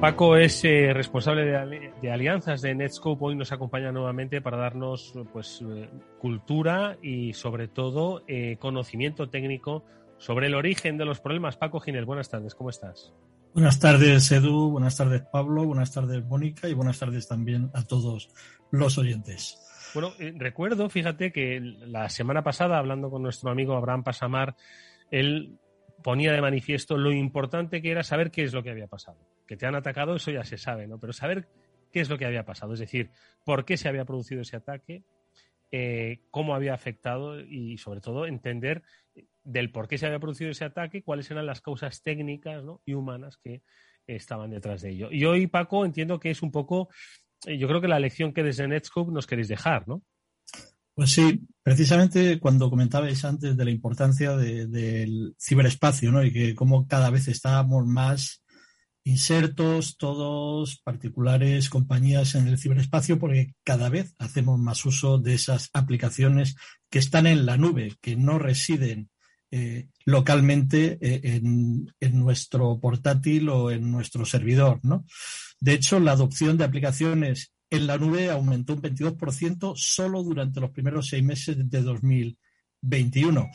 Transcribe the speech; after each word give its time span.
Paco 0.00 0.34
es 0.34 0.64
eh, 0.64 0.94
responsable 0.94 1.44
de, 2.00 2.10
alianzas 2.10 2.62
de 2.62 2.74
Netscope. 2.74 3.22
Hoy 3.22 3.36
nos 3.36 3.52
acompaña 3.52 3.92
nuevamente 3.92 4.40
para 4.40 4.56
darnos 4.56 5.12
pues, 5.30 5.62
eh, 5.62 5.90
cultura 6.18 6.96
y 7.02 7.34
sobre 7.34 7.68
todo 7.68 8.22
eh, 8.26 8.56
conocimiento 8.58 9.28
técnico 9.28 9.84
sobre 10.16 10.46
el 10.46 10.54
origen 10.54 10.96
de 10.96 11.04
los 11.04 11.20
problemas. 11.20 11.58
Paco 11.58 11.80
Ginel, 11.80 12.06
buenas 12.06 12.30
tardes, 12.30 12.54
¿cómo 12.54 12.70
estás? 12.70 13.12
Buenas 13.52 13.78
tardes, 13.78 14.32
Edu, 14.32 14.70
buenas 14.70 14.96
tardes, 14.96 15.20
Pablo, 15.30 15.66
buenas 15.66 15.92
tardes, 15.92 16.24
Mónica, 16.24 16.66
y 16.66 16.72
buenas 16.72 16.98
tardes 16.98 17.28
también 17.28 17.70
a 17.74 17.84
todos 17.84 18.30
los 18.70 18.96
oyentes. 18.96 19.60
Bueno, 19.92 20.12
recuerdo, 20.36 20.88
fíjate 20.88 21.30
que 21.30 21.60
la 21.60 22.08
semana 22.08 22.42
pasada, 22.42 22.78
hablando 22.78 23.10
con 23.10 23.22
nuestro 23.22 23.50
amigo 23.50 23.76
Abraham 23.76 24.02
Pasamar, 24.02 24.56
él 25.10 25.58
ponía 26.02 26.32
de 26.32 26.40
manifiesto 26.40 26.96
lo 26.96 27.12
importante 27.12 27.82
que 27.82 27.90
era 27.90 28.02
saber 28.02 28.30
qué 28.30 28.42
es 28.42 28.52
lo 28.52 28.62
que 28.62 28.70
había 28.70 28.86
pasado. 28.86 29.18
Que 29.46 29.56
te 29.56 29.66
han 29.66 29.74
atacado, 29.74 30.16
eso 30.16 30.30
ya 30.30 30.44
se 30.44 30.58
sabe, 30.58 30.86
¿no? 30.86 30.98
Pero 30.98 31.12
saber 31.12 31.48
qué 31.92 32.00
es 32.00 32.08
lo 32.08 32.18
que 32.18 32.26
había 32.26 32.44
pasado, 32.44 32.74
es 32.74 32.80
decir, 32.80 33.10
por 33.44 33.64
qué 33.64 33.76
se 33.76 33.88
había 33.88 34.04
producido 34.04 34.42
ese 34.42 34.56
ataque, 34.56 35.02
eh, 35.72 36.20
cómo 36.30 36.54
había 36.54 36.74
afectado 36.74 37.40
y 37.40 37.78
sobre 37.78 38.00
todo 38.00 38.26
entender 38.26 38.82
del 39.44 39.70
por 39.70 39.88
qué 39.88 39.98
se 39.98 40.06
había 40.06 40.18
producido 40.18 40.50
ese 40.50 40.64
ataque, 40.64 41.02
cuáles 41.02 41.30
eran 41.30 41.46
las 41.46 41.60
causas 41.60 42.02
técnicas 42.02 42.62
y 42.84 42.94
humanas 42.94 43.36
que 43.36 43.62
estaban 44.06 44.50
detrás 44.50 44.82
de 44.82 44.90
ello. 44.90 45.08
Y 45.10 45.24
hoy, 45.24 45.46
Paco, 45.46 45.84
entiendo 45.84 46.18
que 46.18 46.30
es 46.30 46.42
un 46.42 46.50
poco, 46.50 46.88
eh, 47.46 47.58
yo 47.58 47.68
creo 47.68 47.80
que 47.80 47.88
la 47.88 48.00
lección 48.00 48.32
que 48.32 48.42
desde 48.42 48.66
Netscope 48.68 49.12
nos 49.12 49.26
queréis 49.26 49.48
dejar, 49.48 49.86
¿no? 49.88 50.02
Pues 50.94 51.12
sí, 51.12 51.40
precisamente 51.62 52.38
cuando 52.38 52.68
comentabais 52.68 53.24
antes 53.24 53.56
de 53.56 53.64
la 53.64 53.70
importancia 53.70 54.36
del 54.36 55.34
ciberespacio, 55.40 56.12
¿no? 56.12 56.22
Y 56.24 56.32
que 56.32 56.54
como 56.54 56.86
cada 56.86 57.10
vez 57.10 57.28
estábamos 57.28 57.86
más 57.86 58.42
insertos, 59.04 59.96
todos 59.96 60.80
particulares, 60.82 61.70
compañías 61.70 62.34
en 62.34 62.48
el 62.48 62.58
ciberespacio, 62.58 63.18
porque 63.18 63.54
cada 63.64 63.88
vez 63.88 64.14
hacemos 64.18 64.58
más 64.58 64.84
uso 64.84 65.18
de 65.18 65.34
esas 65.34 65.70
aplicaciones 65.72 66.56
que 66.90 66.98
están 66.98 67.26
en 67.26 67.46
la 67.46 67.56
nube, 67.56 67.96
que 68.00 68.16
no 68.16 68.38
residen 68.38 69.10
eh, 69.52 69.88
localmente 70.04 70.98
eh, 71.00 71.40
en, 71.40 72.18
nuestro 72.20 72.78
portátil 72.78 73.48
o 73.48 73.70
en 73.70 73.90
nuestro 73.90 74.24
servidor, 74.24 74.78
¿no? 74.82 75.04
De 75.58 75.72
hecho, 75.72 75.98
la 75.98 76.12
adopción 76.12 76.56
de 76.56 76.64
aplicaciones 76.64 77.52
en 77.70 77.86
la 77.86 77.96
nube 77.96 78.30
aumentó 78.30 78.74
un 78.74 78.82
22% 78.82 79.74
solo 79.76 80.22
durante 80.22 80.60
los 80.60 80.70
primeros 80.70 81.08
seis 81.08 81.22
meses 81.22 81.56
de 81.58 81.82
2021. 81.82 83.48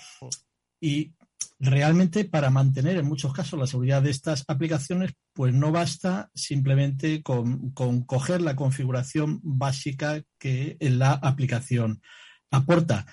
Y 0.80 1.14
realmente 1.60 2.26
para 2.26 2.50
mantener 2.50 2.98
en 2.98 3.06
muchos 3.06 3.34
casos 3.34 3.60
la 3.60 3.68
seguridad 3.68 4.02
de 4.02 4.12
estas 4.12 4.44
aplicaciones, 4.48 5.14
pues 5.34 5.54
no 5.54 5.72
basta 5.72 6.30
simplemente 6.34 7.22
con, 7.24 7.72
coger 7.72 8.42
la 8.42 8.56
configuración 8.56 9.40
básica 9.44 10.24
que 10.40 10.78
la 10.80 11.12
aplicación 11.12 12.02
aporta. 12.52 13.06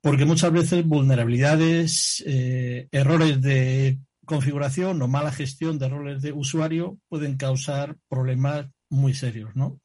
Porque 0.00 0.24
muchas 0.24 0.52
veces 0.52 0.86
vulnerabilidades, 0.86 2.22
eh, 2.26 2.88
errores 2.92 3.40
de 3.42 3.98
configuración 4.24 5.00
o 5.00 5.08
mala 5.08 5.32
gestión 5.32 5.78
de 5.78 5.86
errores 5.86 6.22
de 6.22 6.32
usuario 6.32 6.98
pueden 7.08 7.36
causar 7.36 7.96
problemas 8.08 8.66
muy 8.90 9.14
serios, 9.14 9.54
¿no? 9.54 9.80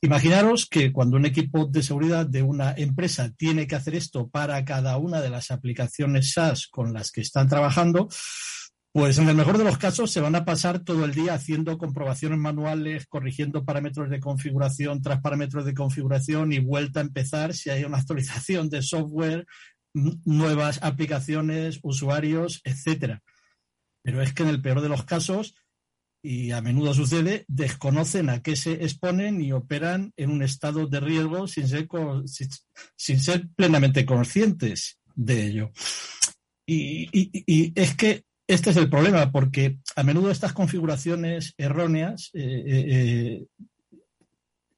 Imaginaros 0.00 0.66
que 0.66 0.92
cuando 0.92 1.16
un 1.16 1.24
equipo 1.24 1.66
de 1.66 1.82
seguridad 1.82 2.26
de 2.26 2.42
una 2.42 2.74
empresa 2.76 3.32
tiene 3.36 3.66
que 3.66 3.74
hacer 3.74 3.94
esto 3.94 4.28
para 4.28 4.62
cada 4.64 4.98
una 4.98 5.22
de 5.22 5.30
las 5.30 5.50
aplicaciones 5.50 6.32
SaaS 6.32 6.66
con 6.66 6.92
las 6.92 7.10
que 7.10 7.22
están 7.22 7.48
trabajando, 7.48 8.08
pues 8.92 9.18
en 9.18 9.28
el 9.28 9.34
mejor 9.34 9.58
de 9.58 9.64
los 9.64 9.78
casos 9.78 10.12
se 10.12 10.20
van 10.20 10.34
a 10.36 10.44
pasar 10.44 10.80
todo 10.80 11.04
el 11.04 11.14
día 11.14 11.34
haciendo 11.34 11.78
comprobaciones 11.78 12.38
manuales, 12.38 13.06
corrigiendo 13.06 13.64
parámetros 13.64 14.10
de 14.10 14.20
configuración 14.20 15.02
tras 15.02 15.20
parámetros 15.20 15.64
de 15.64 15.74
configuración 15.74 16.52
y 16.52 16.58
vuelta 16.58 17.00
a 17.00 17.04
empezar 17.04 17.54
si 17.54 17.70
hay 17.70 17.84
una 17.84 17.98
actualización 17.98 18.68
de 18.68 18.82
software, 18.82 19.46
nuevas 19.94 20.80
aplicaciones, 20.82 21.80
usuarios, 21.82 22.60
etcétera. 22.62 23.22
Pero 24.02 24.20
es 24.20 24.34
que 24.34 24.42
en 24.42 24.50
el 24.50 24.60
peor 24.60 24.80
de 24.80 24.90
los 24.90 25.04
casos 25.04 25.56
y 26.26 26.52
a 26.52 26.62
menudo 26.62 26.94
sucede, 26.94 27.44
desconocen 27.48 28.30
a 28.30 28.40
qué 28.40 28.56
se 28.56 28.72
exponen 28.72 29.42
y 29.42 29.52
operan 29.52 30.14
en 30.16 30.30
un 30.30 30.42
estado 30.42 30.86
de 30.86 30.98
riesgo 30.98 31.46
sin 31.46 31.68
ser, 31.68 31.86
sin, 32.96 33.20
ser 33.20 33.48
plenamente 33.54 34.06
conscientes 34.06 34.98
de 35.14 35.46
ello. 35.46 35.70
Y, 36.66 37.78
es 37.78 37.94
que 37.94 38.24
este 38.46 38.70
es 38.70 38.76
el 38.78 38.88
problema, 38.88 39.30
porque 39.30 39.76
a 39.96 40.02
menudo 40.02 40.30
estas 40.30 40.54
configuraciones 40.54 41.52
erróneas 41.58 42.30
eh, 42.32 42.62
eh, 42.66 42.86
eh, 42.88 43.46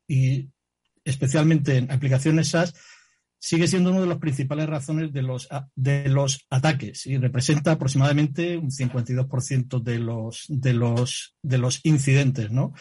y 0.08 0.48
especialmente 1.04 1.76
en 1.76 1.92
aplicaciones 1.92 2.48
SaaS 2.48 2.74
sigue 3.38 3.66
siendo 3.66 3.90
una 3.90 4.00
de 4.00 4.06
las 4.06 4.18
principales 4.18 4.68
razones 4.68 5.12
de 5.12 5.22
los, 5.22 5.48
de 5.74 6.08
los 6.08 6.46
ataques 6.50 7.06
y 7.06 7.16
representa 7.18 7.72
aproximadamente 7.72 8.56
un 8.56 8.70
52% 8.70 9.82
de 9.82 9.98
los, 9.98 10.44
de, 10.48 10.72
los, 10.72 11.36
de 11.42 11.58
los 11.58 11.80
incidentes. 11.84 12.50
¿no? 12.50 12.72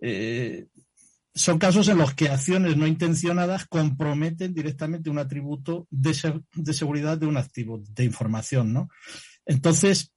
Eh, 0.00 0.66
son 1.34 1.58
casos 1.58 1.88
en 1.88 1.98
los 1.98 2.14
que 2.14 2.28
acciones 2.28 2.76
no 2.76 2.86
intencionadas 2.86 3.66
comprometen 3.66 4.54
directamente 4.54 5.10
un 5.10 5.18
atributo 5.18 5.86
de, 5.90 6.42
de 6.54 6.72
seguridad 6.72 7.18
de 7.18 7.26
un 7.26 7.36
activo 7.36 7.82
de 7.88 8.04
información. 8.04 8.72
¿no? 8.72 8.88
Entonces, 9.44 10.13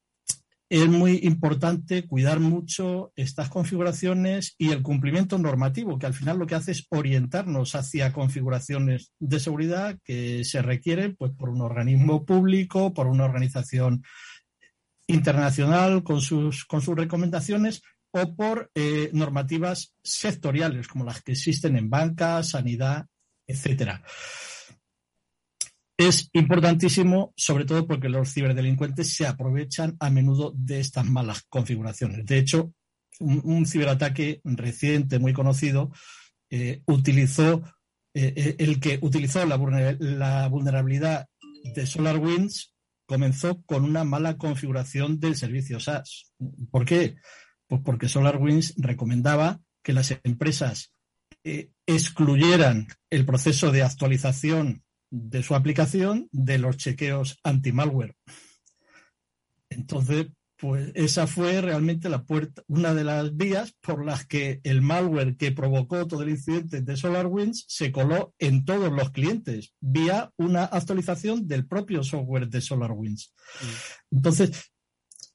es 0.70 0.88
muy 0.88 1.20
importante 1.24 2.06
cuidar 2.06 2.40
mucho 2.40 3.14
estas 3.16 3.50
configuraciones 3.50 4.56
y 4.58 4.72
el 4.72 4.82
cumplimiento 4.82 5.38
normativo, 5.38 5.98
que 5.98 6.06
al 6.06 6.14
final 6.14 6.38
lo 6.38 6.46
que 6.46 6.56
hace 6.56 6.72
es 6.72 6.86
orientarnos 6.90 7.76
hacia 7.76 8.12
configuraciones 8.12 9.14
de 9.20 9.40
seguridad 9.40 9.98
que 10.04 10.44
se 10.44 10.62
requieren 10.62 11.16
pues, 11.16 11.32
por 11.32 11.50
un 11.50 11.62
organismo 11.62 12.26
público, 12.26 12.94
por 12.94 13.08
una 13.08 13.26
organización 13.26 14.04
internacional 15.08 16.04
con 16.04 16.20
sus, 16.20 16.66
con 16.66 16.82
sus 16.82 16.96
recomendaciones 16.96 17.82
o 18.12 18.36
por 18.36 18.70
eh, 18.76 19.10
normativas 19.14 19.96
sectoriales 20.04 20.88
como 20.90 21.06
las 21.06 21.22
que 21.22 21.32
existen 21.32 21.78
en 21.78 21.90
banca, 21.90 22.44
sanidad, 22.44 23.06
etcétera 23.48 24.04
es 25.98 26.30
importantísimo, 26.34 27.34
sobre 27.36 27.66
todo 27.66 27.88
porque 27.88 28.08
los 28.08 28.32
ciberdelincuentes 28.32 29.16
se 29.16 29.26
aprovechan 29.26 29.98
a 30.00 30.12
menudo 30.12 30.54
de 30.56 30.80
estas 30.80 31.06
malas 31.06 31.44
configuraciones. 31.50 32.24
De 32.26 32.38
hecho, 32.38 32.72
un, 33.20 33.66
ciberataque 33.66 34.42
reciente, 34.44 35.18
muy 35.18 35.34
conocido, 35.34 35.92
eh, 36.52 36.84
utilizó 36.86 37.64
eh, 38.14 38.34
eh, 38.36 38.56
el 38.60 38.80
que 38.80 39.00
utilizó 39.02 39.44
la, 39.46 39.58
la 40.00 40.48
vulnerabilidad 40.50 41.28
de 41.76 41.86
SolarWinds 41.86 42.76
comenzó 43.08 43.62
con 43.64 43.84
una 43.84 44.04
mala 44.04 44.38
configuración 44.38 45.20
del 45.20 45.36
servicio 45.36 45.80
SaaS. 45.80 46.32
¿Por 46.70 46.86
qué? 46.86 47.16
Pues 47.68 47.82
porque 47.84 48.08
SolarWinds 48.08 48.76
recomendaba 48.78 49.62
que 49.82 49.94
las 49.94 50.14
empresas 50.24 50.94
excluyeran 51.86 52.88
el 53.10 53.26
proceso 53.26 53.72
de 53.72 53.82
actualización 53.82 54.84
de 55.10 55.44
su 55.44 55.56
aplicación 55.56 56.28
de 56.32 56.58
los 56.58 56.78
chequeos 56.78 57.40
anti-malware. 57.44 58.16
Entonces, 59.70 60.28
pues 60.58 60.92
esa 60.96 61.28
fue 61.28 61.62
realmente 61.62 62.10
la 62.10 62.24
puerta, 62.24 62.64
una 62.68 62.94
de 62.94 63.04
las 63.04 63.36
vías 63.36 63.76
por 63.80 64.04
las 64.04 64.26
que 64.26 64.60
el 64.64 64.82
malware 64.82 65.38
que 65.38 65.52
provocó 65.52 66.08
todo 66.08 66.24
el 66.24 66.30
incidente 66.30 66.82
de 66.82 66.98
SolarWinds 66.98 67.66
se 67.68 67.92
coló 67.92 68.34
en 68.40 68.66
todos 68.66 68.92
los 68.92 69.12
clientes 69.12 69.74
vía 69.80 70.32
una 70.38 70.64
actualización 70.64 71.48
del 71.48 71.68
propio 71.68 72.04
software 72.04 72.50
de 72.50 72.62
SolarWinds. 72.62 73.34
Mm. 73.62 74.16
Entonces, 74.18 74.72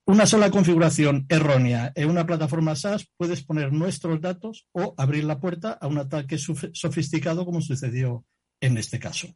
una 0.05 0.26
sola 0.26 0.50
configuración 0.50 1.26
errónea 1.29 1.93
en 1.94 2.11
una 2.11 2.26
plataforma 2.26 2.75
SaaS 2.75 3.06
puede 3.17 3.35
exponer 3.35 3.73
nuestros 3.73 4.20
datos 4.20 4.67
o 4.73 4.94
abrir 4.96 5.23
la 5.23 5.38
puerta 5.38 5.79
a 5.81 5.87
un 5.87 5.99
ataque 5.99 6.38
sofisticado 6.38 7.44
como 7.44 7.61
sucedió 7.61 8.25
en 8.61 8.79
este 8.79 8.99
caso. 8.99 9.29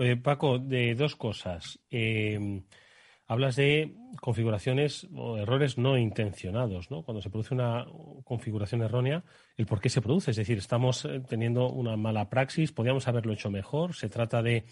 Eh, 0.00 0.16
Paco, 0.16 0.58
de 0.58 0.94
dos 0.94 1.16
cosas. 1.16 1.78
Em, 1.90 2.62
hablas 3.26 3.56
de 3.56 3.94
configuraciones 4.20 5.06
o 5.14 5.36
errores 5.36 5.78
no 5.78 5.98
intencionados, 5.98 6.90
¿no? 6.90 7.02
Cuando 7.02 7.22
se 7.22 7.30
produce 7.30 7.54
una 7.54 7.86
configuración 8.24 8.82
errónea, 8.82 9.24
el 9.56 9.66
por 9.66 9.80
qué 9.80 9.88
se 9.88 10.00
produce. 10.00 10.30
Es 10.30 10.36
decir, 10.36 10.58
estamos 10.58 11.04
eh, 11.04 11.20
teniendo 11.28 11.70
una 11.70 11.96
mala 11.96 12.28
praxis, 12.28 12.72
podríamos 12.72 13.08
haberlo 13.08 13.32
hecho 13.32 13.50
mejor. 13.50 13.94
Se 13.94 14.08
trata 14.08 14.42
de, 14.42 14.64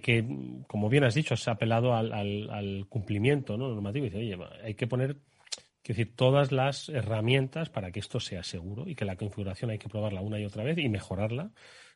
que, 0.00 0.24
como 0.66 0.88
bien 0.88 1.04
has 1.04 1.14
dicho, 1.14 1.36
se 1.36 1.50
ha 1.50 1.54
apelado 1.54 1.94
al, 1.94 2.86
cumplimiento 2.88 3.56
¿no? 3.56 3.68
normativo. 3.68 4.06
Y 4.06 4.10
dice, 4.10 4.18
oye, 4.18 4.38
hay 4.64 4.74
que 4.74 4.86
poner 4.86 5.16
decir, 5.84 6.14
todas 6.14 6.52
las 6.52 6.88
herramientas 6.88 7.68
para 7.70 7.90
que 7.90 8.00
esto 8.00 8.20
sea 8.20 8.42
seguro 8.42 8.88
y 8.88 8.94
que 8.94 9.04
la 9.04 9.16
configuración 9.16 9.70
hay 9.70 9.78
que 9.78 9.88
probarla 9.88 10.20
una 10.20 10.38
y 10.38 10.44
otra 10.44 10.62
vez 10.62 10.78
y 10.78 10.88
mejorarla 10.88 11.50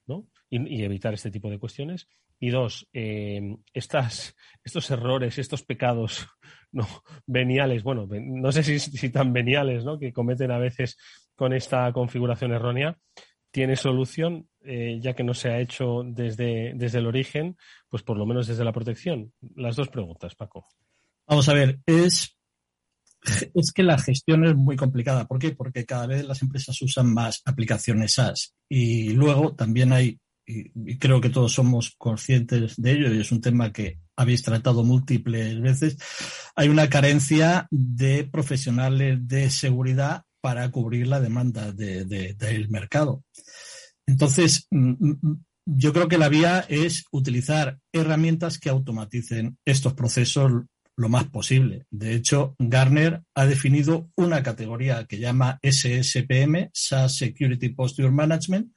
¿no? 0.06 0.26
Y, 0.48 0.82
evitar 0.82 1.14
este 1.14 1.30
tipo 1.30 1.50
de 1.50 1.58
cuestiones. 1.58 2.08
Y 2.38 2.50
dos, 2.50 2.86
eh, 2.92 3.56
estas, 3.72 4.36
estos 4.62 4.90
errores, 4.90 5.38
estos 5.38 5.62
pecados 5.62 6.26
no 6.72 6.86
veniales, 7.26 7.82
bueno, 7.82 8.06
no 8.10 8.52
sé 8.52 8.62
si, 8.78 9.10
tan 9.10 9.32
veniales, 9.32 9.84
¿no? 9.84 9.98
Que 9.98 10.12
cometen 10.12 10.50
a 10.50 10.58
veces 10.58 10.98
con 11.34 11.52
esta 11.52 11.92
configuración 11.92 12.52
errónea, 12.52 12.98
tiene 13.50 13.76
solución, 13.76 14.48
eh, 14.64 14.98
ya 15.00 15.14
que 15.14 15.24
no 15.24 15.32
se 15.32 15.50
ha 15.50 15.60
hecho 15.60 16.02
desde, 16.04 16.72
desde 16.74 16.98
el 16.98 17.06
origen, 17.06 17.56
pues 17.88 18.02
por 18.02 18.18
lo 18.18 18.26
menos 18.26 18.46
desde 18.46 18.64
la 18.64 18.72
protección. 18.72 19.32
Las 19.54 19.76
dos 19.76 19.88
preguntas, 19.88 20.34
Paco. 20.34 20.66
Vamos 21.26 21.48
a 21.48 21.54
ver, 21.54 21.80
es, 21.86 22.35
es 23.54 23.72
que 23.72 23.82
la 23.82 23.98
gestión 23.98 24.44
es 24.44 24.56
muy 24.56 24.76
complicada. 24.76 25.26
¿Por 25.26 25.38
qué? 25.38 25.52
Porque 25.52 25.84
cada 25.84 26.06
vez 26.06 26.24
las 26.26 26.42
empresas 26.42 26.80
usan 26.82 27.12
más 27.12 27.42
aplicaciones 27.44 28.14
SaaS 28.14 28.54
y 28.68 29.10
luego 29.10 29.54
también 29.54 29.92
hay, 29.92 30.18
y 30.46 30.98
creo 30.98 31.20
que 31.20 31.30
todos 31.30 31.52
somos 31.52 31.94
conscientes 31.98 32.76
de 32.76 32.92
ello, 32.92 33.14
y 33.14 33.20
es 33.20 33.32
un 33.32 33.40
tema 33.40 33.72
que 33.72 33.98
habéis 34.16 34.42
tratado 34.42 34.84
múltiples 34.84 35.60
veces, 35.60 35.98
hay 36.54 36.68
una 36.68 36.88
carencia 36.88 37.66
de 37.70 38.24
profesionales 38.24 39.18
de 39.26 39.50
seguridad 39.50 40.22
para 40.40 40.70
cubrir 40.70 41.08
la 41.08 41.20
demanda 41.20 41.72
del 41.72 42.68
mercado. 42.68 43.24
Entonces, 44.06 44.68
mm, 44.70 44.90
mm, 44.90 45.18
mm, 45.20 45.44
yo 45.66 45.92
creo 45.92 46.06
que 46.06 46.18
la 46.18 46.28
vía 46.28 46.64
es 46.68 47.04
utilizar 47.10 47.78
herramientas 47.92 48.58
que 48.58 48.68
automaticen 48.68 49.58
estos 49.64 49.94
procesos 49.94 50.62
lo 50.96 51.08
más 51.08 51.28
posible. 51.28 51.86
De 51.90 52.14
hecho, 52.14 52.56
Garner 52.58 53.22
ha 53.34 53.46
definido 53.46 54.10
una 54.16 54.42
categoría 54.42 55.04
que 55.06 55.18
llama 55.18 55.60
SSPM, 55.62 56.70
SaaS 56.72 57.16
Security 57.16 57.68
Posture 57.68 58.10
Management, 58.10 58.72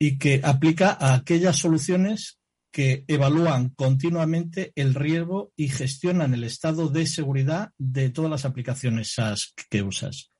y 0.00 0.18
que 0.18 0.40
aplica 0.42 0.96
a 1.00 1.14
aquellas 1.14 1.56
soluciones 1.56 2.38
que 2.70 3.04
evalúan 3.08 3.70
continuamente 3.70 4.72
el 4.74 4.94
riesgo 4.94 5.52
y 5.56 5.68
gestionan 5.68 6.34
el 6.34 6.44
estado 6.44 6.88
de 6.88 7.06
seguridad 7.06 7.70
de 7.78 8.10
todas 8.10 8.30
las 8.30 8.44
aplicaciones 8.44 9.14
SaaS 9.14 9.54
que 9.70 9.82
usas. 9.82 10.30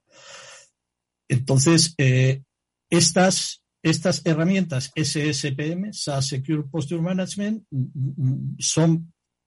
Entonces, 1.28 1.94
eh, 1.98 2.42
estas, 2.90 3.62
estas 3.82 4.22
herramientas 4.24 4.90
SSPM, 4.94 5.92
SaaS 5.92 6.26
Secure 6.26 6.64
Posture 6.64 7.02
Management, 7.02 7.64
mm, 7.70 8.56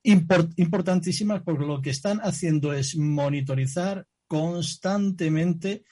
importantísimas 0.03 1.42
porque 1.44 1.65
lo 1.65 1.81
que 1.81 1.92
están 1.92 2.19
haciendo 2.19 2.74
es 2.74 2.95
monitorizar 2.98 4.06
constantemente 4.27 5.83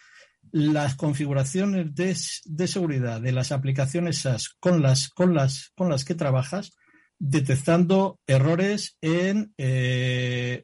las 0.52 0.96
configuraciones 0.96 1.94
de, 1.94 2.68
seguridad 2.68 3.22
de 3.22 3.32
las 3.32 3.52
aplicaciones 3.52 4.20
SaaS 4.20 4.56
con 4.60 4.82
las, 4.82 5.10
con 5.10 5.34
las, 5.34 5.72
con 5.76 5.90
las 5.90 6.06
que 6.06 6.16
trabajas, 6.16 6.72
detectando 7.20 8.20
errores 8.26 8.98
en 9.02 9.54
eh, 9.58 10.64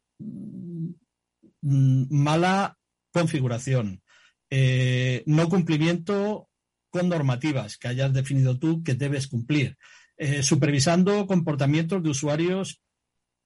mala 1.61 2.77
configuración, 3.11 4.01
eh, 4.49 5.23
no 5.25 5.49
cumplimiento 5.49 6.49
con 6.89 7.09
normativas 7.09 7.77
que 7.77 7.89
hayas 7.89 8.13
definido 8.13 8.57
tú 8.57 8.83
que 8.83 8.93
debes 8.93 9.27
cumplir, 9.27 9.77
eh, 10.17 10.43
supervisando 10.43 11.27
comportamientos 11.27 12.01
de 12.01 12.09
usuarios 12.09 12.81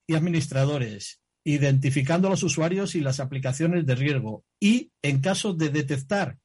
y 0.09 0.15
administradores, 0.15 1.21
identificando 1.43 2.27
a 2.27 2.31
los 2.31 2.41
usuarios 2.41 2.95
y 2.95 2.99
las 2.99 3.19
aplicaciones 3.19 3.85
de 3.85 3.93
riesgo 3.93 4.43
y, 4.59 4.91
en 5.03 5.21
caso 5.21 5.53
de 5.53 5.69
detectar 5.69 6.39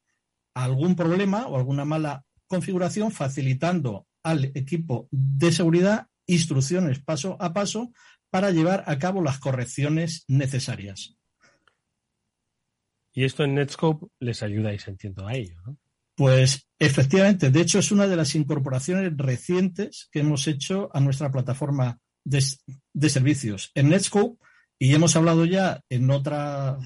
algún 0.52 0.94
problema 0.94 1.46
o 1.46 1.56
alguna 1.56 1.86
mala 1.86 2.26
configuración, 2.46 3.10
facilitando 3.10 4.06
al 4.22 4.44
equipo 4.54 5.08
de 5.10 5.50
seguridad 5.50 6.08
instrucciones 6.26 7.02
paso 7.02 7.38
a 7.40 7.54
paso 7.54 7.90
para 8.28 8.50
llevar 8.50 8.84
a 8.86 8.98
cabo 8.98 9.22
las 9.22 9.38
correcciones 9.38 10.24
necesarias. 10.28 11.16
Y 13.14 13.24
esto 13.24 13.44
en 13.44 13.54
Netscope 13.54 14.08
les 14.20 14.42
ayudáis, 14.42 14.86
entiendo, 14.88 15.26
a 15.26 15.34
ello, 15.34 15.56
¿no? 15.64 15.78
Pues 16.16 16.68
efectivamente, 16.78 17.50
de 17.50 17.60
hecho 17.62 17.78
es 17.78 17.90
una 17.92 18.06
de 18.06 18.16
las 18.16 18.34
incorporaciones 18.34 19.16
recientes 19.16 20.10
que 20.12 20.20
hemos 20.20 20.46
hecho 20.48 20.90
a 20.92 21.00
nuestra 21.00 21.32
plataforma 21.32 21.98
de, 22.24 22.42
servicios. 23.08 23.70
En 23.74 23.90
Netscope, 23.90 24.38
y 24.78 24.94
hemos 24.94 25.16
hablado 25.16 25.44
ya 25.44 25.80
en 25.88 26.10
otra, 26.10 26.78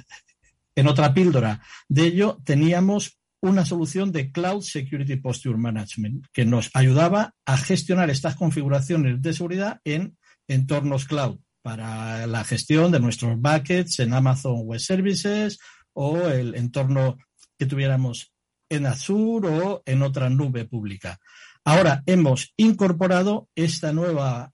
en 0.75 0.87
otra 0.87 1.15
píldora 1.15 1.63
de 1.89 2.07
ello, 2.07 2.39
teníamos 2.45 3.19
una 3.41 3.65
solución 3.65 4.11
de 4.13 4.33
Cloud 4.33 4.63
Security 4.63 5.17
Posture 5.17 5.57
Management 5.57 6.27
que 6.33 6.45
nos 6.45 6.71
ayudaba 6.75 7.35
a 7.47 7.57
gestionar 7.57 8.11
estas 8.11 8.37
configuraciones 8.37 9.23
de 9.23 9.33
seguridad 9.33 9.81
en 9.85 10.17
entornos 10.49 11.05
cloud 11.05 11.39
para 11.63 12.27
la 12.27 12.45
gestión 12.45 12.91
de 12.91 13.01
nuestros 13.01 13.39
buckets 13.41 14.01
en 14.01 14.13
Amazon 14.13 14.63
Web 14.65 14.81
Services 14.81 15.59
o 15.93 16.19
el 16.29 16.55
entorno 16.55 17.19
que 17.59 17.67
tuviéramos 17.67 18.33
en 18.69 18.87
Azure 18.87 19.49
o 19.49 19.83
en 19.85 20.03
otra 20.03 20.31
nube 20.31 20.65
pública. 20.65 21.19
Ahora 21.65 22.03
hemos 22.07 22.53
incorporado 22.57 23.49
esta 23.55 23.93
nueva, 23.93 24.53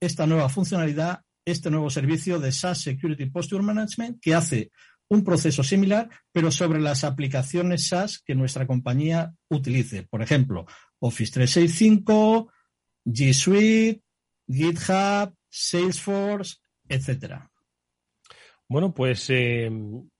esta 0.00 0.26
nueva 0.26 0.48
funcionalidad, 0.48 1.20
este 1.44 1.70
nuevo 1.70 1.90
servicio 1.90 2.38
de 2.38 2.52
SaaS 2.52 2.80
Security 2.80 3.26
Posture 3.26 3.62
Management 3.62 4.20
que 4.20 4.34
hace 4.34 4.70
un 5.08 5.22
proceso 5.22 5.62
similar, 5.62 6.08
pero 6.32 6.50
sobre 6.50 6.80
las 6.80 7.04
aplicaciones 7.04 7.88
SaaS 7.88 8.20
que 8.24 8.34
nuestra 8.34 8.66
compañía 8.66 9.32
utilice. 9.48 10.02
Por 10.02 10.22
ejemplo, 10.22 10.66
Office 10.98 11.32
365, 11.32 12.52
G 13.04 13.32
Suite, 13.32 14.02
GitHub, 14.48 15.34
Salesforce, 15.48 16.56
etcétera. 16.88 17.50
Bueno, 18.68 18.92
pues 18.92 19.30
eh, 19.30 19.70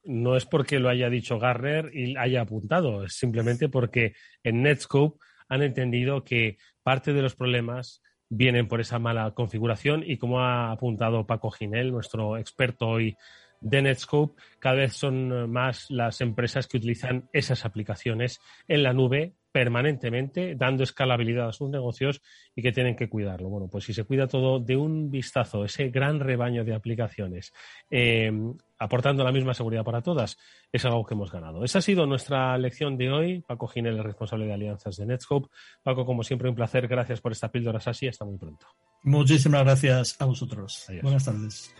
no 0.04 0.36
es 0.36 0.46
porque 0.46 0.78
lo 0.78 0.88
haya 0.88 1.10
dicho 1.10 1.38
Garner 1.38 1.90
y 1.92 2.16
haya 2.16 2.42
apuntado, 2.42 3.04
es 3.04 3.14
simplemente 3.14 3.68
porque 3.68 4.14
en 4.44 4.62
Netscope 4.62 5.18
han 5.48 5.62
entendido 5.62 6.22
que 6.22 6.58
parte 6.84 7.12
de 7.12 7.22
los 7.22 7.34
problemas 7.34 8.02
vienen 8.28 8.68
por 8.68 8.80
esa 8.80 8.98
mala 8.98 9.30
configuración 9.32 10.02
y 10.06 10.16
como 10.16 10.40
ha 10.40 10.72
apuntado 10.72 11.26
Paco 11.26 11.50
Ginel, 11.50 11.92
nuestro 11.92 12.36
experto 12.36 12.88
hoy 12.88 13.16
de 13.60 13.82
Netscope, 13.82 14.40
cada 14.58 14.76
vez 14.76 14.94
son 14.94 15.50
más 15.50 15.90
las 15.90 16.20
empresas 16.20 16.66
que 16.66 16.76
utilizan 16.76 17.28
esas 17.32 17.64
aplicaciones 17.64 18.40
en 18.68 18.82
la 18.82 18.92
nube 18.92 19.32
permanentemente, 19.56 20.54
dando 20.54 20.82
escalabilidad 20.82 21.48
a 21.48 21.52
sus 21.54 21.70
negocios 21.70 22.20
y 22.54 22.60
que 22.60 22.72
tienen 22.72 22.94
que 22.94 23.08
cuidarlo. 23.08 23.48
Bueno, 23.48 23.68
pues 23.68 23.84
si 23.84 23.94
se 23.94 24.04
cuida 24.04 24.26
todo 24.26 24.60
de 24.60 24.76
un 24.76 25.10
vistazo, 25.10 25.64
ese 25.64 25.88
gran 25.88 26.20
rebaño 26.20 26.62
de 26.62 26.74
aplicaciones, 26.74 27.54
eh, 27.88 28.30
aportando 28.78 29.24
la 29.24 29.32
misma 29.32 29.54
seguridad 29.54 29.82
para 29.82 30.02
todas, 30.02 30.36
es 30.70 30.84
algo 30.84 31.06
que 31.06 31.14
hemos 31.14 31.32
ganado. 31.32 31.64
Esa 31.64 31.78
ha 31.78 31.80
sido 31.80 32.04
nuestra 32.04 32.58
lección 32.58 32.98
de 32.98 33.10
hoy. 33.10 33.40
Paco 33.48 33.66
Ginel, 33.66 34.04
responsable 34.04 34.44
de 34.44 34.52
alianzas 34.52 34.98
de 34.98 35.06
Netscope. 35.06 35.48
Paco, 35.82 36.04
como 36.04 36.22
siempre, 36.22 36.50
un 36.50 36.54
placer. 36.54 36.86
Gracias 36.86 37.22
por 37.22 37.32
esta 37.32 37.50
píldora, 37.50 37.80
Sasi. 37.80 38.08
Hasta 38.08 38.26
muy 38.26 38.36
pronto. 38.36 38.66
Muchísimas 39.04 39.64
gracias 39.64 40.20
a 40.20 40.26
vosotros. 40.26 40.84
Buenas 41.00 41.24
tardes. 41.24 41.74